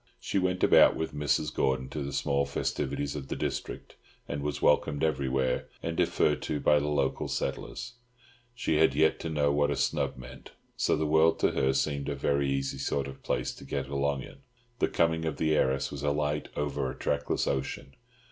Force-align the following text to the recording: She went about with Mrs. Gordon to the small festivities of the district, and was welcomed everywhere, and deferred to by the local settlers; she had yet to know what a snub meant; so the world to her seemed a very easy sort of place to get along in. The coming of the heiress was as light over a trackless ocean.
She 0.19 0.39
went 0.39 0.63
about 0.63 0.95
with 0.95 1.13
Mrs. 1.13 1.53
Gordon 1.53 1.87
to 1.89 2.01
the 2.01 2.11
small 2.11 2.43
festivities 2.47 3.15
of 3.15 3.27
the 3.27 3.35
district, 3.35 3.97
and 4.27 4.41
was 4.41 4.59
welcomed 4.59 5.03
everywhere, 5.03 5.67
and 5.83 5.95
deferred 5.95 6.41
to 6.41 6.59
by 6.59 6.79
the 6.79 6.87
local 6.87 7.27
settlers; 7.27 7.93
she 8.55 8.77
had 8.77 8.95
yet 8.95 9.19
to 9.19 9.29
know 9.29 9.51
what 9.51 9.69
a 9.69 9.75
snub 9.75 10.17
meant; 10.17 10.53
so 10.75 10.95
the 10.95 11.05
world 11.05 11.37
to 11.41 11.51
her 11.51 11.71
seemed 11.71 12.09
a 12.09 12.15
very 12.15 12.49
easy 12.51 12.79
sort 12.79 13.07
of 13.07 13.21
place 13.21 13.53
to 13.53 13.63
get 13.63 13.89
along 13.89 14.23
in. 14.23 14.37
The 14.79 14.87
coming 14.87 15.23
of 15.25 15.37
the 15.37 15.55
heiress 15.55 15.91
was 15.91 16.03
as 16.03 16.15
light 16.15 16.49
over 16.55 16.89
a 16.89 16.97
trackless 16.97 17.45
ocean. 17.45 17.93